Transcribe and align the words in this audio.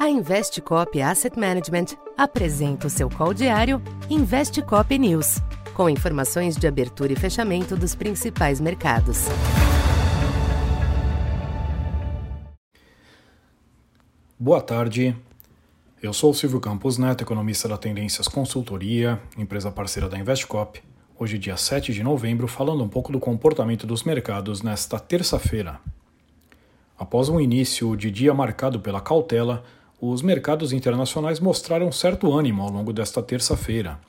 A 0.00 0.08
Investcop 0.08 0.98
Asset 1.02 1.38
Management 1.38 1.88
apresenta 2.16 2.86
o 2.86 2.90
seu 2.90 3.10
call 3.10 3.34
diário 3.34 3.82
Investcop 4.08 4.98
News, 4.98 5.42
com 5.74 5.90
informações 5.90 6.56
de 6.56 6.66
abertura 6.66 7.12
e 7.12 7.16
fechamento 7.16 7.76
dos 7.76 7.94
principais 7.94 8.62
mercados. 8.62 9.26
Boa 14.38 14.62
tarde. 14.62 15.14
Eu 16.02 16.14
sou 16.14 16.32
Silvio 16.32 16.60
Campos 16.60 16.96
Neto, 16.96 17.20
economista 17.22 17.68
da 17.68 17.76
Tendências 17.76 18.26
Consultoria, 18.26 19.20
empresa 19.36 19.70
parceira 19.70 20.08
da 20.08 20.18
Investcop. 20.18 20.82
Hoje, 21.18 21.36
dia 21.36 21.58
7 21.58 21.92
de 21.92 22.02
novembro, 22.02 22.48
falando 22.48 22.82
um 22.82 22.88
pouco 22.88 23.12
do 23.12 23.20
comportamento 23.20 23.86
dos 23.86 24.02
mercados 24.02 24.62
nesta 24.62 24.98
terça-feira. 24.98 25.78
Após 26.98 27.28
um 27.28 27.38
início 27.38 27.94
de 27.98 28.10
dia 28.10 28.32
marcado 28.32 28.80
pela 28.80 29.02
cautela, 29.02 29.62
os 30.00 30.22
mercados 30.22 30.72
internacionais 30.72 31.38
mostraram 31.38 31.92
certo 31.92 32.32
ânimo 32.32 32.62
ao 32.62 32.70
longo 32.70 32.90
desta 32.90 33.22
terça-feira. 33.22 34.00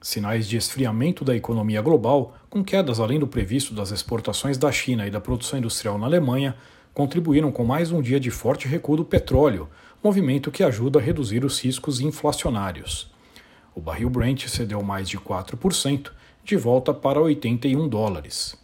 Sinais 0.00 0.46
de 0.46 0.56
esfriamento 0.56 1.24
da 1.24 1.34
economia 1.34 1.82
global, 1.82 2.36
com 2.48 2.62
quedas 2.62 3.00
além 3.00 3.18
do 3.18 3.26
previsto 3.26 3.74
das 3.74 3.90
exportações 3.90 4.56
da 4.56 4.70
China 4.70 5.04
e 5.04 5.10
da 5.10 5.20
produção 5.20 5.58
industrial 5.58 5.98
na 5.98 6.06
Alemanha, 6.06 6.54
contribuíram 6.94 7.50
com 7.50 7.64
mais 7.64 7.90
um 7.90 8.00
dia 8.00 8.20
de 8.20 8.30
forte 8.30 8.68
recuo 8.68 8.96
do 8.96 9.04
petróleo, 9.04 9.68
movimento 10.02 10.50
que 10.50 10.62
ajuda 10.62 11.00
a 11.00 11.02
reduzir 11.02 11.44
os 11.44 11.58
riscos 11.60 12.00
inflacionários. 12.00 13.10
O 13.74 13.80
barril 13.80 14.10
Brent 14.10 14.46
cedeu 14.46 14.80
mais 14.80 15.08
de 15.08 15.18
4%, 15.18 16.12
de 16.44 16.56
volta 16.56 16.94
para 16.94 17.20
81 17.20 17.88
dólares. 17.88 18.61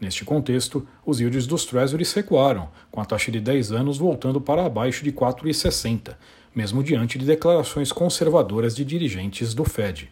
Neste 0.00 0.24
contexto, 0.24 0.86
os 1.04 1.18
yields 1.18 1.46
dos 1.46 1.64
Treasuries 1.64 2.12
recuaram, 2.12 2.68
com 2.90 3.00
a 3.00 3.04
taxa 3.04 3.32
de 3.32 3.40
10 3.40 3.72
anos 3.72 3.98
voltando 3.98 4.40
para 4.40 4.64
abaixo 4.64 5.02
de 5.02 5.10
4,60, 5.10 6.16
mesmo 6.54 6.84
diante 6.84 7.18
de 7.18 7.26
declarações 7.26 7.90
conservadoras 7.90 8.76
de 8.76 8.84
dirigentes 8.84 9.54
do 9.54 9.64
Fed. 9.64 10.10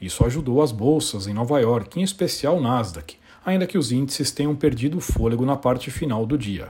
Isso 0.00 0.24
ajudou 0.24 0.62
as 0.62 0.72
bolsas 0.72 1.26
em 1.26 1.34
Nova 1.34 1.60
York, 1.60 1.98
em 1.98 2.02
especial 2.02 2.60
Nasdaq, 2.60 3.16
ainda 3.44 3.66
que 3.66 3.78
os 3.78 3.92
índices 3.92 4.32
tenham 4.32 4.54
perdido 4.54 5.00
fôlego 5.00 5.46
na 5.46 5.56
parte 5.56 5.90
final 5.90 6.26
do 6.26 6.36
dia. 6.36 6.68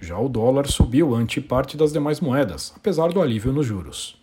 Já 0.00 0.18
o 0.18 0.28
dólar 0.28 0.66
subiu 0.68 1.14
ante 1.14 1.40
parte 1.40 1.76
das 1.76 1.92
demais 1.92 2.20
moedas, 2.20 2.72
apesar 2.76 3.12
do 3.12 3.20
alívio 3.20 3.52
nos 3.52 3.66
juros. 3.66 4.19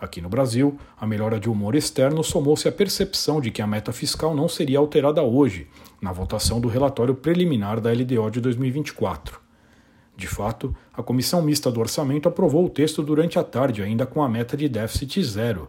Aqui 0.00 0.20
no 0.20 0.28
Brasil, 0.28 0.78
a 0.96 1.04
melhora 1.04 1.40
de 1.40 1.50
humor 1.50 1.74
externo 1.74 2.22
somou-se 2.22 2.68
à 2.68 2.72
percepção 2.72 3.40
de 3.40 3.50
que 3.50 3.60
a 3.60 3.66
meta 3.66 3.92
fiscal 3.92 4.32
não 4.34 4.48
seria 4.48 4.78
alterada 4.78 5.22
hoje, 5.22 5.66
na 6.00 6.12
votação 6.12 6.60
do 6.60 6.68
relatório 6.68 7.16
preliminar 7.16 7.80
da 7.80 7.90
LDO 7.90 8.30
de 8.30 8.40
2024. 8.40 9.40
De 10.16 10.28
fato, 10.28 10.74
a 10.92 11.02
Comissão 11.02 11.42
Mista 11.42 11.70
do 11.70 11.80
Orçamento 11.80 12.28
aprovou 12.28 12.64
o 12.64 12.70
texto 12.70 13.02
durante 13.02 13.38
a 13.38 13.44
tarde, 13.44 13.82
ainda 13.82 14.06
com 14.06 14.22
a 14.22 14.28
meta 14.28 14.56
de 14.56 14.68
déficit 14.68 15.22
zero. 15.22 15.68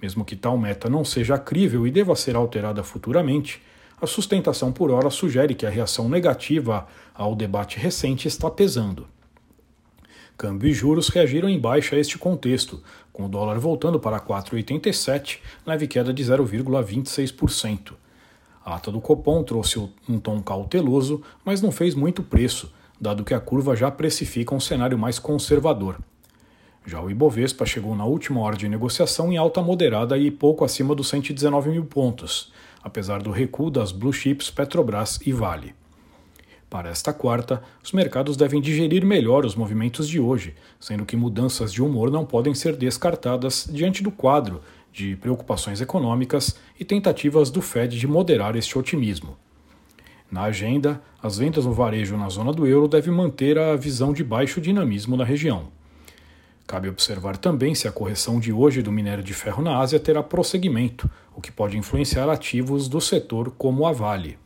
Mesmo 0.00 0.24
que 0.24 0.36
tal 0.36 0.56
meta 0.56 0.88
não 0.88 1.04
seja 1.04 1.36
crível 1.36 1.86
e 1.86 1.90
deva 1.90 2.14
ser 2.14 2.36
alterada 2.36 2.82
futuramente, 2.84 3.60
a 4.00 4.06
sustentação 4.06 4.72
por 4.72 4.90
hora 4.90 5.10
sugere 5.10 5.54
que 5.54 5.66
a 5.66 5.70
reação 5.70 6.08
negativa 6.08 6.86
ao 7.12 7.34
debate 7.34 7.78
recente 7.78 8.26
está 8.26 8.48
pesando. 8.48 9.06
Câmbio 10.40 10.70
e 10.70 10.72
juros 10.72 11.10
reagiram 11.10 11.50
em 11.50 11.60
baixa 11.60 11.94
a 11.94 11.98
este 11.98 12.16
contexto, 12.16 12.82
com 13.12 13.26
o 13.26 13.28
dólar 13.28 13.58
voltando 13.58 14.00
para 14.00 14.18
4,87, 14.18 15.36
leve 15.66 15.86
queda 15.86 16.14
de 16.14 16.24
0,26%. 16.24 17.92
A 18.64 18.76
ata 18.76 18.90
do 18.90 19.02
Copom 19.02 19.44
trouxe 19.44 19.78
um 20.08 20.18
tom 20.18 20.40
cauteloso, 20.40 21.20
mas 21.44 21.60
não 21.60 21.70
fez 21.70 21.94
muito 21.94 22.22
preço, 22.22 22.72
dado 22.98 23.22
que 23.22 23.34
a 23.34 23.38
curva 23.38 23.76
já 23.76 23.90
precifica 23.90 24.54
um 24.54 24.60
cenário 24.60 24.98
mais 24.98 25.18
conservador. 25.18 25.98
Já 26.86 27.02
o 27.02 27.10
Ibovespa 27.10 27.66
chegou 27.66 27.94
na 27.94 28.06
última 28.06 28.40
hora 28.40 28.56
de 28.56 28.66
negociação 28.66 29.30
em 29.30 29.36
alta 29.36 29.60
moderada 29.60 30.16
e 30.16 30.30
pouco 30.30 30.64
acima 30.64 30.94
dos 30.94 31.10
119 31.10 31.68
mil 31.68 31.84
pontos, 31.84 32.50
apesar 32.82 33.20
do 33.20 33.30
recuo 33.30 33.70
das 33.70 33.92
blue 33.92 34.10
chips 34.10 34.50
Petrobras 34.50 35.20
e 35.26 35.34
Vale. 35.34 35.78
Para 36.70 36.88
esta 36.88 37.12
quarta, 37.12 37.60
os 37.82 37.90
mercados 37.90 38.36
devem 38.36 38.60
digerir 38.60 39.04
melhor 39.04 39.44
os 39.44 39.56
movimentos 39.56 40.08
de 40.08 40.20
hoje, 40.20 40.54
sendo 40.78 41.04
que 41.04 41.16
mudanças 41.16 41.72
de 41.72 41.82
humor 41.82 42.12
não 42.12 42.24
podem 42.24 42.54
ser 42.54 42.76
descartadas 42.76 43.68
diante 43.68 44.04
do 44.04 44.12
quadro 44.12 44.60
de 44.92 45.16
preocupações 45.16 45.80
econômicas 45.80 46.56
e 46.78 46.84
tentativas 46.84 47.50
do 47.50 47.60
Fed 47.60 47.98
de 47.98 48.06
moderar 48.06 48.54
este 48.54 48.78
otimismo. 48.78 49.36
Na 50.30 50.42
agenda, 50.42 51.02
as 51.20 51.38
vendas 51.38 51.66
no 51.66 51.72
varejo 51.72 52.16
na 52.16 52.28
zona 52.28 52.52
do 52.52 52.64
euro 52.64 52.86
devem 52.86 53.12
manter 53.12 53.58
a 53.58 53.74
visão 53.74 54.12
de 54.12 54.22
baixo 54.22 54.60
dinamismo 54.60 55.16
na 55.16 55.24
região. 55.24 55.72
Cabe 56.68 56.88
observar 56.88 57.36
também 57.36 57.74
se 57.74 57.88
a 57.88 57.92
correção 57.92 58.38
de 58.38 58.52
hoje 58.52 58.80
do 58.80 58.92
minério 58.92 59.24
de 59.24 59.34
ferro 59.34 59.60
na 59.60 59.78
Ásia 59.78 59.98
terá 59.98 60.22
prosseguimento, 60.22 61.10
o 61.34 61.40
que 61.40 61.50
pode 61.50 61.76
influenciar 61.76 62.30
ativos 62.30 62.86
do 62.86 63.00
setor 63.00 63.50
como 63.58 63.86
a 63.86 63.92
Vale. 63.92 64.38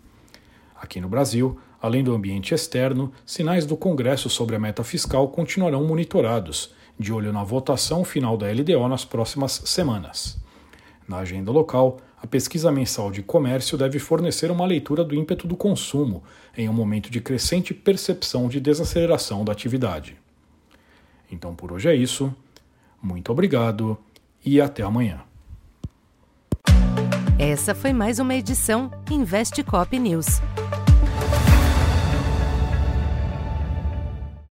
Aqui 0.75 1.03
no 1.03 1.09
Brasil, 1.09 1.59
Além 1.85 2.03
do 2.03 2.15
ambiente 2.15 2.55
externo, 2.55 3.13
sinais 3.27 3.67
do 3.67 3.77
Congresso 3.77 4.31
sobre 4.31 4.57
a 4.57 4.59
meta 4.59 4.83
fiscal 4.83 5.29
continuarão 5.29 5.85
monitorados, 5.85 6.73
de 6.99 7.13
olho 7.13 7.31
na 7.31 7.45
votação 7.45 8.03
final 8.03 8.39
da 8.39 8.51
LDO 8.51 8.89
nas 8.89 9.05
próximas 9.05 9.61
semanas. 9.67 10.43
Na 11.07 11.19
agenda 11.19 11.53
local, 11.53 11.99
a 12.17 12.27
pesquisa 12.27 12.73
mensal 12.73 13.11
de 13.11 13.23
comércio 13.23 13.77
deve 13.77 13.99
fornecer 13.99 14.51
uma 14.51 14.65
leitura 14.65 15.05
do 15.05 15.15
ímpeto 15.15 15.47
do 15.47 15.55
consumo, 15.55 16.23
em 16.57 16.71
um 16.71 16.73
momento 16.73 17.11
de 17.11 17.21
crescente 17.21 17.75
percepção 17.75 18.49
de 18.49 18.61
desaceleração 18.61 19.45
da 19.45 19.53
atividade. 19.53 20.17
Então 21.31 21.55
por 21.55 21.71
hoje 21.71 21.91
é 21.91 21.95
isso. 21.95 22.35
Muito 23.03 23.31
obrigado 23.31 23.99
e 24.43 24.59
até 24.59 24.83
amanhã. 24.83 25.21
Essa 27.39 27.75
foi 27.75 27.93
mais 27.93 28.19
uma 28.19 28.35
edição 28.35 28.91
Investe 29.11 29.63
Cop 29.63 29.99
News. 29.99 30.41